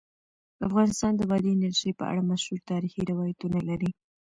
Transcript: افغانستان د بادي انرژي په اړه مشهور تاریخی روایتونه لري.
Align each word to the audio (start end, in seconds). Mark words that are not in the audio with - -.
افغانستان 0.67 1.11
د 1.15 1.21
بادي 1.29 1.49
انرژي 1.53 1.91
په 1.99 2.03
اړه 2.11 2.21
مشهور 2.31 2.59
تاریخی 2.71 3.01
روایتونه 3.11 3.59
لري. 3.69 3.91